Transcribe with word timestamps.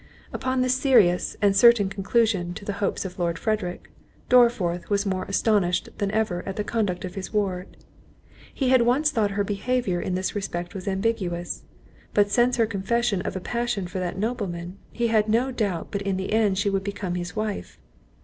Upon 0.33 0.61
this 0.61 0.73
serious 0.73 1.37
and 1.43 1.55
certain 1.55 1.87
conclusion 1.87 2.55
to 2.55 2.65
the 2.65 2.73
hopes 2.81 3.05
of 3.05 3.19
Lord 3.19 3.37
Frederick, 3.37 3.91
Dorriforth 4.29 4.89
was 4.89 5.05
more 5.05 5.25
astonished 5.25 5.89
than 5.99 6.09
ever 6.09 6.41
at 6.47 6.55
the 6.55 6.63
conduct 6.63 7.05
of 7.05 7.13
his 7.13 7.31
ward. 7.31 7.77
He 8.51 8.69
had 8.69 8.81
once 8.81 9.11
thought 9.11 9.29
her 9.37 9.43
behaviour 9.43 10.01
in 10.01 10.15
this 10.15 10.33
respect 10.33 10.73
was 10.73 10.87
ambiguous, 10.87 11.65
but 12.15 12.31
since 12.31 12.57
her 12.57 12.65
confession 12.65 13.21
of 13.21 13.35
a 13.35 13.39
passion 13.39 13.85
for 13.85 13.99
that 13.99 14.17
nobleman, 14.17 14.79
he 14.91 15.09
had 15.09 15.29
no 15.29 15.51
doubt 15.51 15.89
but 15.91 16.01
in 16.01 16.17
the 16.17 16.33
end 16.33 16.57
she 16.57 16.71
would 16.71 16.83
become 16.83 17.13
his 17.13 17.35
wife. 17.35 17.77